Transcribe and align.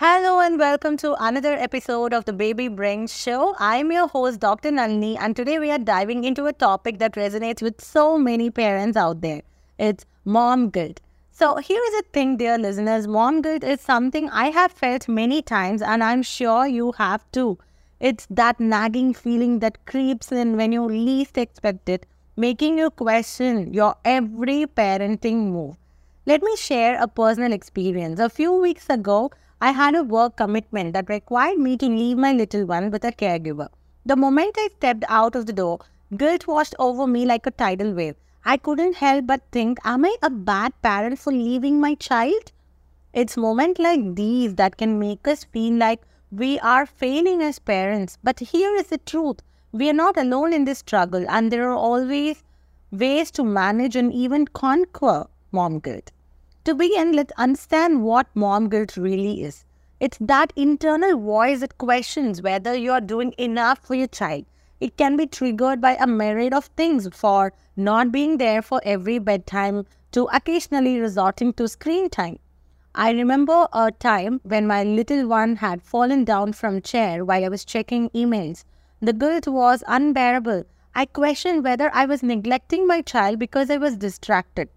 Hello 0.00 0.40
and 0.40 0.58
welcome 0.58 0.96
to 0.96 1.14
another 1.22 1.52
episode 1.52 2.14
of 2.14 2.24
the 2.24 2.32
Baby 2.32 2.68
Brain 2.68 3.06
Show. 3.06 3.54
I'm 3.58 3.92
your 3.92 4.08
host, 4.08 4.40
Dr. 4.40 4.70
Nalini, 4.70 5.18
and 5.18 5.36
today 5.36 5.58
we 5.58 5.70
are 5.70 5.78
diving 5.78 6.24
into 6.24 6.46
a 6.46 6.54
topic 6.54 6.98
that 7.00 7.16
resonates 7.16 7.60
with 7.60 7.82
so 7.82 8.16
many 8.16 8.48
parents 8.48 8.96
out 8.96 9.20
there. 9.20 9.42
It's 9.78 10.06
mom 10.24 10.70
guilt. 10.70 11.00
So, 11.32 11.56
here 11.58 11.82
is 11.88 11.92
the 11.98 12.04
thing, 12.14 12.38
dear 12.38 12.56
listeners 12.56 13.06
mom 13.06 13.42
guilt 13.42 13.62
is 13.62 13.82
something 13.82 14.30
I 14.30 14.46
have 14.46 14.72
felt 14.72 15.06
many 15.06 15.42
times, 15.42 15.82
and 15.82 16.02
I'm 16.02 16.22
sure 16.22 16.66
you 16.66 16.92
have 16.92 17.30
too. 17.30 17.58
It's 18.00 18.26
that 18.30 18.58
nagging 18.58 19.12
feeling 19.12 19.58
that 19.58 19.84
creeps 19.84 20.32
in 20.32 20.56
when 20.56 20.72
you 20.72 20.86
least 20.86 21.36
expect 21.36 21.90
it, 21.90 22.06
making 22.38 22.78
you 22.78 22.88
question 22.88 23.74
your 23.74 23.96
every 24.06 24.64
parenting 24.64 25.50
move. 25.50 25.76
Let 26.24 26.42
me 26.42 26.56
share 26.56 26.98
a 26.98 27.06
personal 27.06 27.52
experience. 27.52 28.18
A 28.18 28.30
few 28.30 28.54
weeks 28.54 28.88
ago, 28.88 29.30
I 29.62 29.72
had 29.72 29.94
a 29.94 30.02
work 30.02 30.36
commitment 30.36 30.94
that 30.94 31.10
required 31.10 31.58
me 31.58 31.76
to 31.76 31.86
leave 31.86 32.16
my 32.16 32.32
little 32.32 32.64
one 32.64 32.90
with 32.90 33.04
a 33.04 33.12
caregiver. 33.12 33.68
The 34.06 34.16
moment 34.16 34.56
I 34.56 34.68
stepped 34.76 35.04
out 35.06 35.36
of 35.36 35.44
the 35.44 35.52
door, 35.52 35.80
guilt 36.16 36.46
washed 36.46 36.74
over 36.78 37.06
me 37.06 37.26
like 37.26 37.44
a 37.44 37.50
tidal 37.50 37.92
wave. 37.92 38.16
I 38.42 38.56
couldn't 38.56 38.96
help 38.96 39.26
but 39.26 39.42
think, 39.52 39.78
Am 39.84 40.06
I 40.06 40.16
a 40.22 40.30
bad 40.30 40.72
parent 40.80 41.18
for 41.18 41.30
leaving 41.30 41.78
my 41.78 41.94
child? 41.94 42.52
It's 43.12 43.36
moments 43.36 43.78
like 43.78 44.14
these 44.14 44.54
that 44.54 44.78
can 44.78 44.98
make 44.98 45.28
us 45.28 45.44
feel 45.44 45.74
like 45.74 46.00
we 46.30 46.58
are 46.60 46.86
failing 46.86 47.42
as 47.42 47.58
parents. 47.58 48.16
But 48.24 48.40
here 48.40 48.74
is 48.76 48.86
the 48.86 48.98
truth 48.98 49.42
we 49.72 49.90
are 49.90 50.00
not 50.04 50.16
alone 50.16 50.54
in 50.54 50.64
this 50.64 50.78
struggle, 50.78 51.26
and 51.28 51.52
there 51.52 51.70
are 51.70 51.76
always 51.76 52.42
ways 52.90 53.30
to 53.32 53.44
manage 53.44 53.94
and 53.94 54.10
even 54.12 54.46
conquer 54.46 55.26
mom 55.52 55.80
guilt. 55.80 56.12
To 56.70 56.76
begin, 56.76 57.10
let's 57.14 57.32
understand 57.36 58.04
what 58.04 58.28
mom 58.32 58.68
guilt 58.68 58.96
really 58.96 59.42
is. 59.42 59.64
It's 59.98 60.18
that 60.20 60.52
internal 60.54 61.18
voice 61.18 61.58
that 61.58 61.78
questions 61.78 62.42
whether 62.42 62.76
you 62.76 62.92
are 62.92 63.00
doing 63.00 63.34
enough 63.38 63.80
for 63.80 63.96
your 63.96 64.06
child. 64.06 64.44
It 64.78 64.96
can 64.96 65.16
be 65.16 65.26
triggered 65.26 65.80
by 65.80 65.96
a 65.96 66.06
myriad 66.06 66.54
of 66.54 66.66
things 66.76 67.08
for 67.12 67.52
not 67.76 68.12
being 68.12 68.38
there 68.38 68.62
for 68.62 68.80
every 68.84 69.18
bedtime 69.18 69.84
to 70.12 70.28
occasionally 70.32 71.00
resorting 71.00 71.52
to 71.54 71.66
screen 71.66 72.08
time. 72.08 72.38
I 72.94 73.10
remember 73.10 73.66
a 73.72 73.90
time 73.90 74.40
when 74.44 74.68
my 74.68 74.84
little 74.84 75.26
one 75.26 75.56
had 75.56 75.82
fallen 75.82 76.24
down 76.24 76.52
from 76.52 76.82
chair 76.82 77.24
while 77.24 77.44
I 77.44 77.48
was 77.48 77.64
checking 77.64 78.10
emails. 78.10 78.62
The 79.00 79.12
guilt 79.12 79.48
was 79.48 79.82
unbearable. 79.88 80.66
I 80.94 81.06
questioned 81.06 81.64
whether 81.64 81.90
I 81.92 82.04
was 82.04 82.22
neglecting 82.22 82.86
my 82.86 83.02
child 83.02 83.40
because 83.40 83.70
I 83.70 83.76
was 83.76 83.96
distracted. 83.96 84.68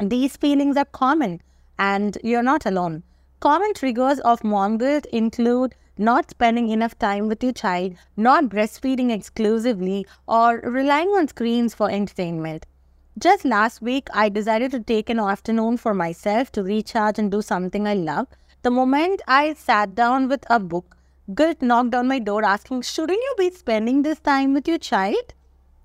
These 0.00 0.36
feelings 0.36 0.76
are 0.76 0.84
common 0.84 1.40
and 1.78 2.18
you're 2.22 2.42
not 2.42 2.66
alone. 2.66 3.04
Common 3.40 3.74
triggers 3.74 4.18
of 4.20 4.42
mom 4.42 4.78
guilt 4.78 5.06
include 5.06 5.74
not 5.96 6.30
spending 6.30 6.68
enough 6.68 6.98
time 6.98 7.28
with 7.28 7.42
your 7.42 7.52
child, 7.52 7.94
not 8.16 8.44
breastfeeding 8.44 9.12
exclusively, 9.12 10.06
or 10.26 10.58
relying 10.64 11.08
on 11.10 11.28
screens 11.28 11.74
for 11.74 11.90
entertainment. 11.90 12.66
Just 13.16 13.44
last 13.44 13.80
week, 13.80 14.08
I 14.12 14.28
decided 14.28 14.72
to 14.72 14.80
take 14.80 15.08
an 15.08 15.20
afternoon 15.20 15.76
for 15.76 15.94
myself 15.94 16.50
to 16.52 16.64
recharge 16.64 17.18
and 17.18 17.30
do 17.30 17.42
something 17.42 17.86
I 17.86 17.94
love. 17.94 18.26
The 18.62 18.72
moment 18.72 19.22
I 19.28 19.54
sat 19.54 19.94
down 19.94 20.28
with 20.28 20.44
a 20.50 20.58
book, 20.58 20.96
guilt 21.32 21.62
knocked 21.62 21.94
on 21.94 22.08
my 22.08 22.18
door 22.18 22.44
asking, 22.44 22.82
Shouldn't 22.82 23.18
you 23.18 23.34
be 23.38 23.50
spending 23.50 24.02
this 24.02 24.18
time 24.18 24.52
with 24.52 24.66
your 24.66 24.78
child? 24.78 25.34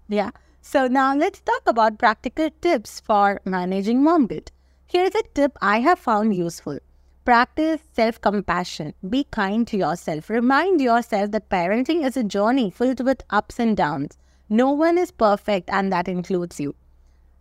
Yeah, 0.07 0.31
so 0.61 0.87
now 0.87 1.15
let's 1.15 1.41
talk 1.41 1.61
about 1.65 1.97
practical 1.97 2.49
tips 2.61 2.99
for 2.99 3.41
managing 3.45 4.03
mom 4.03 4.27
guilt. 4.27 4.51
Here's 4.87 5.15
a 5.15 5.23
tip 5.33 5.57
I 5.61 5.79
have 5.79 5.99
found 5.99 6.35
useful. 6.35 6.79
Practice 7.25 7.81
self 7.93 8.19
compassion. 8.21 8.93
Be 9.07 9.25
kind 9.25 9.67
to 9.67 9.77
yourself. 9.77 10.29
Remind 10.29 10.81
yourself 10.81 11.31
that 11.31 11.49
parenting 11.49 12.05
is 12.05 12.17
a 12.17 12.23
journey 12.23 12.71
filled 12.71 13.03
with 13.05 13.23
ups 13.29 13.59
and 13.59 13.77
downs. 13.77 14.17
No 14.49 14.71
one 14.71 14.97
is 14.97 15.11
perfect, 15.11 15.69
and 15.69 15.91
that 15.93 16.07
includes 16.07 16.59
you. 16.59 16.75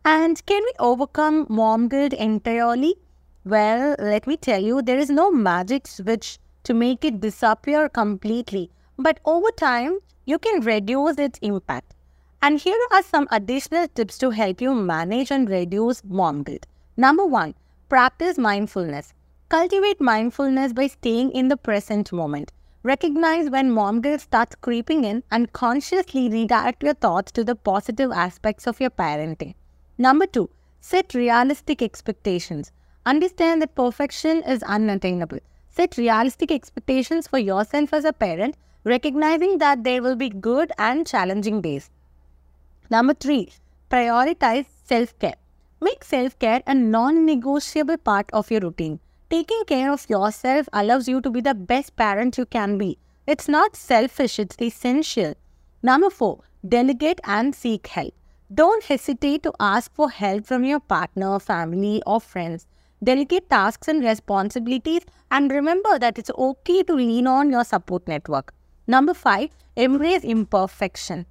And 0.05 0.45
can 0.47 0.63
we 0.63 0.73
overcome 0.79 1.47
mom 1.49 1.89
guilt 1.89 2.13
entirely? 2.13 2.97
Well, 3.45 3.97
let 3.99 4.27
me 4.27 4.37
tell 4.37 4.63
you, 4.63 4.83
there 4.83 4.99
is 4.99 5.11
no 5.11 5.31
magic 5.31 5.87
switch 5.87 6.39
to 6.65 6.75
make 6.75 7.05
it 7.05 7.21
disappear 7.21 7.89
completely. 7.89 8.71
But 8.99 9.21
over 9.25 9.51
time, 9.53 9.99
you 10.27 10.39
can 10.39 10.61
reduce 10.61 11.19
its 11.19 11.39
impact. 11.41 11.95
And 12.41 12.61
here 12.61 12.79
are 12.93 13.03
some 13.03 13.27
additional 13.33 13.89
tips 13.89 14.17
to 14.19 14.31
help 14.31 14.61
you 14.61 14.73
manage 14.75 15.31
and 15.33 15.51
reduce 15.51 16.05
mom 16.05 16.45
guilt. 16.45 16.67
Number 16.97 17.27
one, 17.27 17.55
practice 17.89 18.39
mindfulness. 18.39 19.13
Cultivate 19.49 20.01
mindfulness 20.01 20.73
by 20.73 20.87
staying 20.87 21.33
in 21.33 21.49
the 21.49 21.57
present 21.57 22.13
moment. 22.13 22.53
Recognize 22.85 23.51
when 23.51 23.73
mom 23.73 24.01
guilt 24.01 24.21
starts 24.21 24.55
creeping 24.55 25.05
in 25.05 25.25
and 25.33 25.53
consciously 25.53 26.29
redirect 26.29 26.83
your 26.85 26.95
thoughts 26.95 27.33
to 27.33 27.43
the 27.43 27.57
positive 27.57 28.13
aspects 28.13 28.69
of 28.69 28.81
your 28.81 28.91
parenting. 28.91 29.55
Number 29.99 30.27
two, 30.27 30.49
set 30.81 31.15
realistic 31.15 31.83
expectations. 31.83 32.71
Understand 33.05 33.63
that 33.63 33.75
perfection 33.75 34.45
is 34.45 34.63
unattainable. 34.63 35.41
Set 35.71 35.97
realistic 35.97 36.53
expectations 36.53 37.27
for 37.27 37.39
yourself 37.39 37.93
as 37.93 38.05
a 38.05 38.13
parent, 38.13 38.57
recognizing 38.85 39.59
that 39.59 39.83
there 39.83 40.03
will 40.03 40.17
be 40.17 40.29
good 40.29 40.71
and 40.79 41.07
challenging 41.07 41.61
days. 41.61 41.91
Number 42.91 43.13
three, 43.13 43.51
prioritize 43.91 44.67
self 44.85 45.19
care. 45.19 45.37
Make 45.81 46.05
self 46.05 46.39
care 46.39 46.63
a 46.67 46.75
non 46.75 47.27
negotiable 47.27 47.99
part 47.99 48.31
of 48.33 48.51
your 48.51 48.61
routine. 48.61 49.01
Taking 49.29 49.65
care 49.67 49.93
of 49.93 50.09
yourself 50.09 50.69
allows 50.73 51.07
you 51.07 51.21
to 51.21 51.31
be 51.31 51.43
the 51.43 51.55
best 51.55 51.97
parent 51.97 52.39
you 52.39 52.47
can 52.47 52.79
be. 52.79 52.97
It's 53.27 53.47
not 53.47 53.77
selfish, 53.77 54.39
it's 54.39 54.57
essential. 54.59 55.35
Number 55.83 56.09
four, 56.09 56.41
delegate 56.67 57.21
and 57.25 57.55
seek 57.55 57.89
help. 57.89 58.15
Don't 58.55 58.83
hesitate 58.83 59.43
to 59.43 59.53
ask 59.61 59.93
for 59.93 60.09
help 60.09 60.47
from 60.47 60.65
your 60.65 60.81
partner, 60.81 61.39
family, 61.39 62.03
or 62.07 62.23
friends. 62.23 62.67
Delegate 63.05 63.51
tasks 63.51 63.87
and 63.87 64.03
responsibilities 64.03 65.03
and 65.31 65.51
remember 65.51 65.99
that 65.99 66.19
it's 66.19 66.31
okay 66.39 66.83
to 66.85 66.95
lean 66.95 67.27
on 67.27 67.51
your 67.51 67.65
support 67.65 68.09
network. 68.09 68.55
Number 68.87 69.13
five, 69.13 69.51
embrace 69.77 70.25
imperfection. 70.25 71.27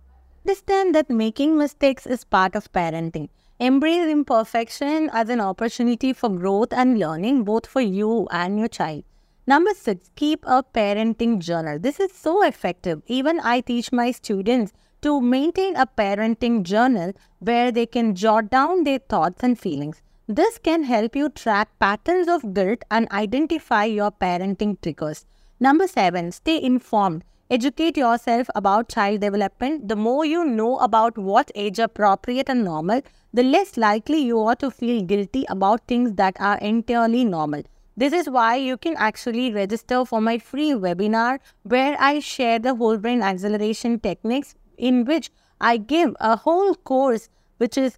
Understand 0.48 0.96
that 0.96 1.10
making 1.10 1.58
mistakes 1.58 2.08
is 2.08 2.24
part 2.24 2.56
of 2.56 2.72
parenting. 2.72 3.28
Embrace 3.60 4.10
imperfection 4.10 5.10
as 5.12 5.28
an 5.28 5.42
opportunity 5.42 6.14
for 6.14 6.30
growth 6.30 6.72
and 6.72 6.98
learning, 6.98 7.44
both 7.44 7.66
for 7.66 7.82
you 7.82 8.30
and 8.32 8.58
your 8.58 8.70
child. 8.70 9.04
Number 9.46 9.72
six, 9.74 10.10
keep 10.16 10.46
a 10.48 10.64
parenting 10.64 11.40
journal. 11.40 11.80
This 11.80 12.00
is 12.00 12.14
so 12.14 12.46
effective. 12.46 13.02
Even 13.08 13.42
I 13.42 13.60
teach 13.60 13.92
my 13.92 14.12
students 14.12 14.72
to 15.02 15.20
maintain 15.20 15.76
a 15.76 15.86
parenting 15.86 16.64
journal 16.64 17.12
where 17.40 17.70
they 17.70 17.86
can 17.86 18.16
jot 18.16 18.50
down 18.50 18.86
their 18.86 19.00
thoughts 19.00 19.44
and 19.44 19.60
feelings. 19.60 20.02
This 20.30 20.58
can 20.58 20.84
help 20.84 21.14
you 21.14 21.28
track 21.28 21.78
patterns 21.78 22.30
of 22.30 22.54
guilt 22.54 22.86
and 22.90 23.12
identify 23.12 23.84
your 23.84 24.12
parenting 24.12 24.80
triggers. 24.82 25.26
Number 25.60 25.90
seven, 25.90 26.32
stay 26.32 26.62
informed. 26.64 27.26
Educate 27.50 27.96
yourself 27.96 28.50
about 28.56 28.90
child 28.90 29.22
development. 29.22 29.88
The 29.88 29.96
more 29.96 30.26
you 30.26 30.44
know 30.44 30.80
about 30.80 31.18
what 31.18 31.50
age 31.56 31.80
appropriate 31.80 32.50
and 32.50 32.66
normal, 32.66 33.02
the 33.34 33.42
less 33.42 33.78
likely 33.78 34.20
you 34.20 34.40
are 34.42 34.56
to 34.58 34.70
feel 34.70 35.02
guilty 35.02 35.46
about 35.48 35.88
things 35.88 36.16
that 36.16 36.36
are 36.42 36.58
entirely 36.58 37.24
normal. 37.24 37.64
This 37.96 38.12
is 38.12 38.30
why 38.30 38.58
you 38.58 38.76
can 38.76 38.98
actually 38.98 39.54
register 39.54 40.04
for 40.04 40.20
my 40.20 40.40
free 40.40 40.72
webinar 40.72 41.40
where 41.64 41.96
I 41.98 42.20
share 42.20 42.60
the 42.60 42.76
whole 42.76 42.98
brain 42.98 43.22
acceleration 43.22 44.02
techniques 44.02 44.54
in 44.78 45.06
which 45.06 45.32
I 45.62 45.78
give 45.78 46.18
a 46.20 46.36
whole 46.36 46.76
course 46.76 47.30
which 47.60 47.78
is 47.78 47.98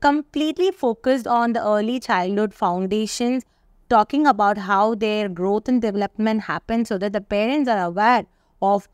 completely 0.00 0.70
focused 0.70 1.26
on 1.26 1.54
the 1.54 1.66
early 1.66 1.98
childhood 1.98 2.54
foundations, 2.54 3.42
talking 3.90 4.28
about 4.28 4.58
how 4.58 4.94
their 4.94 5.28
growth 5.28 5.66
and 5.66 5.82
development 5.82 6.42
happens 6.42 6.88
so 6.88 6.98
that 6.98 7.12
the 7.12 7.20
parents 7.20 7.68
are 7.68 7.84
aware 7.84 8.26
of 8.62 8.88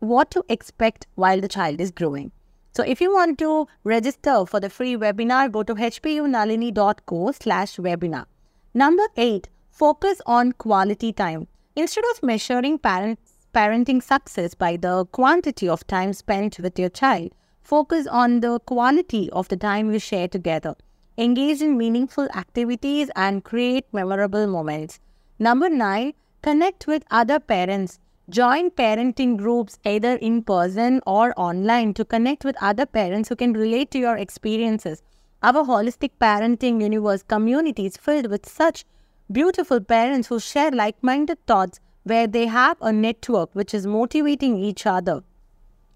what 0.00 0.30
to 0.30 0.44
expect 0.48 1.06
while 1.14 1.40
the 1.40 1.48
child 1.48 1.80
is 1.80 1.90
growing. 1.90 2.32
So 2.74 2.82
if 2.82 3.00
you 3.00 3.12
want 3.12 3.38
to 3.38 3.66
register 3.84 4.44
for 4.44 4.60
the 4.60 4.68
free 4.68 4.96
webinar, 4.96 5.50
go 5.50 5.62
to 5.62 5.74
hpunalini.co 5.74 7.32
slash 7.32 7.76
webinar. 7.76 8.26
Number 8.74 9.04
eight, 9.16 9.48
focus 9.70 10.20
on 10.26 10.52
quality 10.52 11.12
time. 11.12 11.48
Instead 11.74 12.04
of 12.10 12.22
measuring 12.22 12.78
parent, 12.78 13.18
parenting 13.54 14.02
success 14.02 14.54
by 14.54 14.76
the 14.76 15.06
quantity 15.06 15.66
of 15.66 15.86
time 15.86 16.12
spent 16.12 16.58
with 16.58 16.78
your 16.78 16.90
child, 16.90 17.32
focus 17.62 18.06
on 18.06 18.40
the 18.40 18.60
quality 18.60 19.30
of 19.30 19.48
the 19.48 19.56
time 19.56 19.90
you 19.90 19.98
share 19.98 20.28
together. 20.28 20.74
Engage 21.16 21.62
in 21.62 21.78
meaningful 21.78 22.28
activities 22.34 23.10
and 23.16 23.42
create 23.42 23.86
memorable 23.92 24.46
moments. 24.46 25.00
Number 25.38 25.70
nine, 25.70 26.12
connect 26.42 26.86
with 26.86 27.04
other 27.10 27.40
parents 27.40 27.98
Join 28.28 28.70
parenting 28.70 29.36
groups 29.36 29.78
either 29.84 30.16
in 30.16 30.42
person 30.42 31.00
or 31.06 31.32
online 31.36 31.94
to 31.94 32.04
connect 32.04 32.44
with 32.44 32.56
other 32.60 32.84
parents 32.84 33.28
who 33.28 33.36
can 33.36 33.52
relate 33.52 33.92
to 33.92 34.00
your 34.00 34.16
experiences. 34.16 35.00
Our 35.44 35.64
holistic 35.64 36.10
parenting 36.20 36.82
universe 36.82 37.22
community 37.22 37.86
is 37.86 37.96
filled 37.96 38.28
with 38.28 38.48
such 38.48 38.84
beautiful 39.30 39.80
parents 39.80 40.26
who 40.26 40.40
share 40.40 40.72
like 40.72 41.00
minded 41.04 41.38
thoughts 41.46 41.78
where 42.02 42.26
they 42.26 42.46
have 42.46 42.76
a 42.80 42.92
network 42.92 43.50
which 43.52 43.72
is 43.72 43.86
motivating 43.86 44.58
each 44.58 44.86
other. 44.86 45.22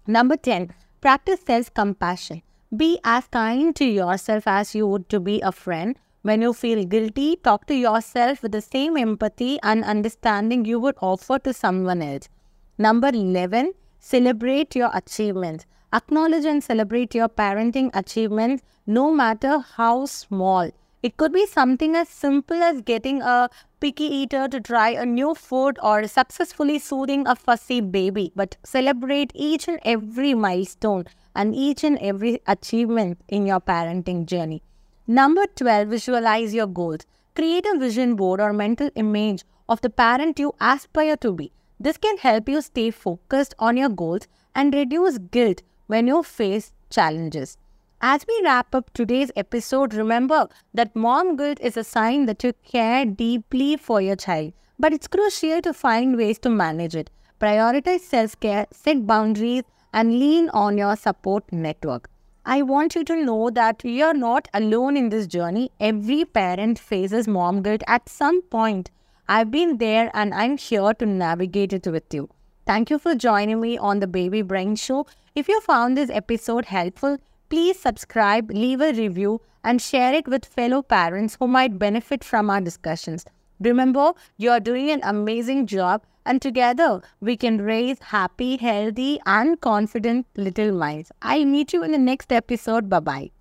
Number 0.07 0.37
10, 0.37 0.73
practice 1.01 1.41
self 1.45 1.73
compassion. 1.73 2.43
Be 2.73 2.97
as 3.03 3.27
kind 3.27 3.75
to 3.75 3.83
yourself 3.83 4.47
as 4.47 4.73
you 4.73 4.87
would 4.87 5.09
to 5.09 5.19
be 5.19 5.41
a 5.41 5.51
friend. 5.51 5.97
When 6.23 6.43
you 6.43 6.53
feel 6.53 6.85
guilty, 6.85 7.35
talk 7.37 7.65
to 7.65 7.73
yourself 7.73 8.43
with 8.43 8.51
the 8.51 8.61
same 8.61 8.95
empathy 8.95 9.57
and 9.63 9.83
understanding 9.83 10.65
you 10.65 10.79
would 10.79 10.93
offer 11.01 11.39
to 11.39 11.51
someone 11.51 12.03
else. 12.03 12.29
Number 12.77 13.07
11, 13.07 13.73
celebrate 13.99 14.75
your 14.75 14.91
achievements. 14.93 15.65
Acknowledge 15.91 16.45
and 16.45 16.63
celebrate 16.63 17.15
your 17.15 17.27
parenting 17.27 17.89
achievements 17.95 18.61
no 18.85 19.11
matter 19.11 19.57
how 19.57 20.05
small. 20.05 20.69
It 21.01 21.17
could 21.17 21.33
be 21.33 21.47
something 21.47 21.95
as 21.95 22.07
simple 22.07 22.61
as 22.61 22.83
getting 22.83 23.23
a 23.23 23.49
picky 23.79 24.03
eater 24.03 24.47
to 24.47 24.61
try 24.61 24.89
a 24.89 25.07
new 25.07 25.33
food 25.33 25.79
or 25.81 26.07
successfully 26.07 26.77
soothing 26.77 27.25
a 27.25 27.35
fussy 27.35 27.81
baby, 27.81 28.31
but 28.35 28.57
celebrate 28.63 29.31
each 29.33 29.67
and 29.67 29.79
every 29.83 30.35
milestone 30.35 31.05
and 31.35 31.55
each 31.55 31.83
and 31.83 31.97
every 31.97 32.43
achievement 32.45 33.17
in 33.27 33.47
your 33.47 33.59
parenting 33.59 34.27
journey. 34.27 34.61
Number 35.07 35.45
12, 35.55 35.87
visualize 35.87 36.53
your 36.53 36.67
goals. 36.67 37.07
Create 37.35 37.65
a 37.65 37.77
vision 37.79 38.15
board 38.15 38.39
or 38.39 38.53
mental 38.53 38.89
image 38.95 39.43
of 39.67 39.81
the 39.81 39.89
parent 39.89 40.37
you 40.37 40.53
aspire 40.61 41.17
to 41.17 41.33
be. 41.33 41.51
This 41.79 41.97
can 41.97 42.17
help 42.17 42.47
you 42.47 42.61
stay 42.61 42.91
focused 42.91 43.55
on 43.57 43.77
your 43.77 43.89
goals 43.89 44.27
and 44.53 44.73
reduce 44.73 45.17
guilt 45.17 45.63
when 45.87 46.07
you 46.07 46.21
face 46.21 46.71
challenges. 46.91 47.57
As 47.99 48.25
we 48.27 48.41
wrap 48.43 48.75
up 48.75 48.93
today's 48.93 49.31
episode, 49.35 49.93
remember 49.93 50.47
that 50.73 50.95
mom 50.95 51.35
guilt 51.35 51.59
is 51.61 51.77
a 51.77 51.83
sign 51.83 52.25
that 52.27 52.43
you 52.43 52.53
care 52.63 53.05
deeply 53.05 53.77
for 53.77 54.01
your 54.01 54.15
child, 54.15 54.53
but 54.77 54.93
it's 54.93 55.07
crucial 55.07 55.61
to 55.61 55.73
find 55.73 56.15
ways 56.15 56.37
to 56.39 56.49
manage 56.49 56.95
it. 56.95 57.09
Prioritize 57.39 58.01
self 58.01 58.39
care, 58.39 58.67
set 58.71 59.07
boundaries, 59.07 59.63
and 59.93 60.19
lean 60.19 60.49
on 60.49 60.77
your 60.77 60.95
support 60.95 61.51
network. 61.51 62.09
I 62.45 62.61
want 62.61 62.95
you 62.95 63.03
to 63.03 63.15
know 63.15 63.49
that 63.49 63.81
you're 63.83 64.13
not 64.13 64.47
alone 64.53 64.97
in 64.97 65.09
this 65.09 65.27
journey. 65.27 65.71
Every 65.79 66.25
parent 66.25 66.79
faces 66.79 67.27
mom 67.27 67.61
guilt 67.61 67.81
at 67.87 68.09
some 68.09 68.41
point. 68.41 68.91
I've 69.27 69.51
been 69.51 69.77
there 69.77 70.11
and 70.13 70.33
I'm 70.33 70.57
here 70.57 70.93
to 70.93 71.05
navigate 71.05 71.73
it 71.73 71.87
with 71.87 72.13
you. 72.13 72.29
Thank 72.65 72.89
you 72.89 72.99
for 72.99 73.15
joining 73.15 73.61
me 73.61 73.77
on 73.77 73.99
the 73.99 74.07
Baby 74.07 74.41
Brain 74.41 74.75
Show. 74.75 75.07
If 75.35 75.47
you 75.47 75.61
found 75.61 75.97
this 75.97 76.09
episode 76.09 76.65
helpful, 76.65 77.17
Please 77.51 77.77
subscribe, 77.77 78.49
leave 78.49 78.79
a 78.79 78.93
review, 78.93 79.41
and 79.61 79.81
share 79.81 80.13
it 80.13 80.25
with 80.25 80.45
fellow 80.45 80.81
parents 80.81 81.35
who 81.37 81.47
might 81.47 81.77
benefit 81.77 82.23
from 82.23 82.49
our 82.49 82.61
discussions. 82.61 83.25
Remember, 83.61 84.13
you 84.37 84.49
are 84.51 84.59
doing 84.59 84.89
an 84.91 85.01
amazing 85.03 85.67
job, 85.67 86.03
and 86.25 86.41
together 86.41 87.01
we 87.21 87.37
can 87.37 87.61
raise 87.61 87.99
happy, 87.99 88.57
healthy, 88.57 89.19
and 89.25 89.59
confident 89.61 90.25
little 90.35 90.71
minds. 90.73 91.11
I'll 91.21 91.45
meet 91.45 91.71
you 91.73 91.83
in 91.83 91.91
the 91.91 91.97
next 91.97 92.31
episode. 92.31 92.89
Bye 92.89 92.99
bye. 92.99 93.31